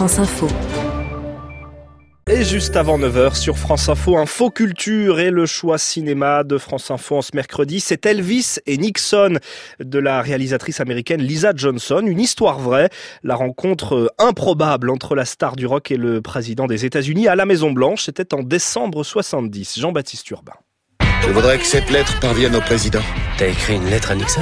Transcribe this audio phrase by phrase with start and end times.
[0.00, 0.48] France Info.
[2.26, 6.90] Et juste avant 9h sur France Info, Info Culture et le choix cinéma de France
[6.90, 9.34] Info en ce mercredi, c'est Elvis et Nixon
[9.78, 12.88] de la réalisatrice américaine Lisa Johnson, une histoire vraie,
[13.24, 17.44] la rencontre improbable entre la star du rock et le président des États-Unis à la
[17.44, 19.80] Maison Blanche, c'était en décembre 70.
[19.80, 20.54] Jean-Baptiste Urbain.
[21.24, 23.02] Je voudrais que cette lettre parvienne au président.
[23.36, 24.40] T'as écrit une lettre à Nixon?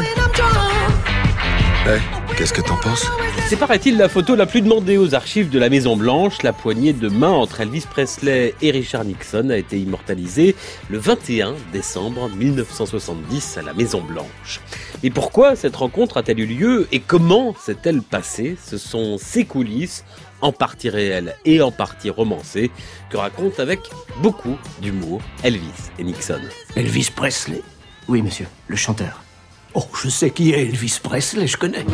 [1.85, 2.01] Ouais,
[2.39, 3.11] qu'est-ce que t'en penses?
[3.49, 6.45] C'est paraît-il la photo la plus demandée aux archives de la Maison Blanche.
[6.45, 10.55] La poignée de main entre Elvis Presley et Richard Nixon a été immortalisée
[10.89, 14.61] le 21 décembre 1970 à la Maison Blanche.
[15.03, 18.57] Et pourquoi cette rencontre a-t-elle eu lieu et comment s'est-elle passée?
[18.65, 20.05] Ce sont ces coulisses
[20.41, 22.71] en partie réelles et en partie romancées,
[23.11, 23.81] que racontent avec
[24.23, 26.41] beaucoup d'humour Elvis et Nixon.
[26.77, 27.63] Elvis Presley?
[28.07, 29.25] Oui, monsieur, le chanteur.
[29.75, 31.85] Oh, je sais qui est Elvis Presley, je connais.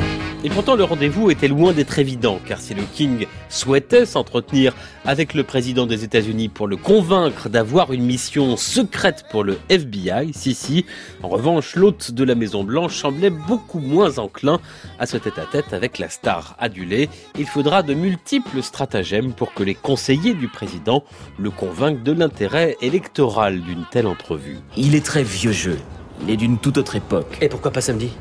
[0.44, 4.74] Et pourtant, le rendez-vous était loin d'être évident, car si le King souhaitait s'entretenir
[5.04, 10.32] avec le président des États-Unis pour le convaincre d'avoir une mission secrète pour le FBI,
[10.32, 10.86] si si,
[11.22, 14.60] en revanche, l'hôte de la Maison Blanche semblait beaucoup moins enclin
[15.00, 17.08] à ce tête-à-tête avec la star adulée.
[17.36, 21.02] Il faudra de multiples stratagèmes pour que les conseillers du président
[21.38, 24.58] le convainquent de l'intérêt électoral d'une telle entrevue.
[24.76, 25.78] Il est très vieux jeu.
[26.22, 27.38] Il est d'une toute autre époque.
[27.40, 28.12] Et pourquoi pas samedi?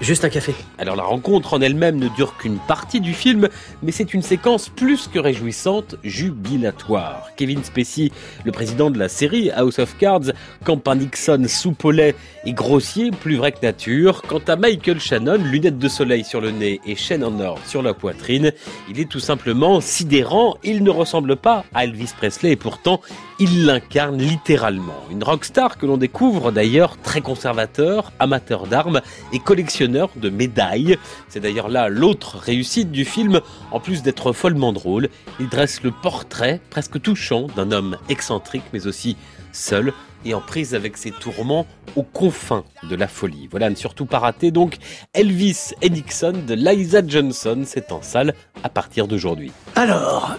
[0.00, 0.54] Juste un café.
[0.78, 3.50] Alors la rencontre en elle-même ne dure qu'une partie du film,
[3.82, 7.28] mais c'est une séquence plus que réjouissante, jubilatoire.
[7.36, 8.10] Kevin Spacey,
[8.46, 10.32] le président de la série House of Cards,
[10.64, 12.14] campe un Nixon soupolé
[12.46, 14.22] et grossier, plus vrai que nature.
[14.22, 17.82] Quant à Michael Shannon, lunettes de soleil sur le nez et chaîne en or sur
[17.82, 18.52] la poitrine,
[18.88, 20.56] il est tout simplement sidérant.
[20.64, 23.02] Il ne ressemble pas à Elvis Presley et pourtant
[23.38, 25.04] il l'incarne littéralement.
[25.10, 29.02] Une rockstar que l'on découvre d'ailleurs très conservateur, amateur d'armes
[29.34, 30.98] et collectionneur de médailles.
[31.28, 33.40] C'est d'ailleurs là l'autre réussite du film.
[33.70, 38.86] En plus d'être follement drôle, il dresse le portrait presque touchant d'un homme excentrique mais
[38.86, 39.16] aussi
[39.52, 39.92] seul
[40.24, 43.48] et en prise avec ses tourments aux confins de la folie.
[43.50, 44.76] Voilà, ne surtout pas rater donc
[45.14, 49.52] Elvis et de Liza Johnson, c'est en salle à partir d'aujourd'hui.
[49.76, 50.36] Alors,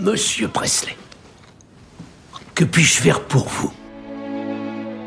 [0.00, 0.96] monsieur Presley,
[2.54, 3.72] que puis-je faire pour vous?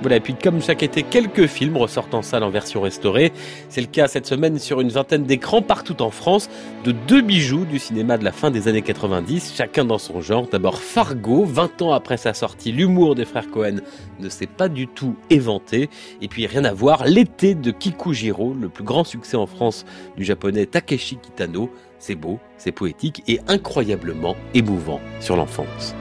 [0.02, 3.32] Voilà, et puis comme chaque été, quelques films ressortent en salle en version restaurée.
[3.70, 6.50] C'est le cas cette semaine sur une vingtaine d'écrans partout en France
[6.84, 10.48] de deux bijoux du cinéma de la fin des années 90, chacun dans son genre.
[10.52, 13.78] D'abord Fargo, 20 ans après sa sortie, l'humour des frères Cohen
[14.20, 15.90] ne s'est pas du tout éventé.
[16.22, 19.86] Et puis rien à voir, l'été de Kikujiro, le plus grand succès en France
[20.18, 21.70] du japonais Takeshi Kitano.
[22.00, 25.94] C'est beau, c'est poétique et incroyablement émouvant sur l'enfance.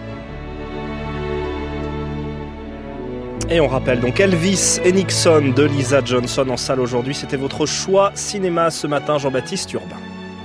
[3.52, 7.16] Et on rappelle donc Elvis et Nixon de Lisa Johnson en salle aujourd'hui.
[7.16, 10.09] C'était votre choix cinéma ce matin, Jean-Baptiste Urbain.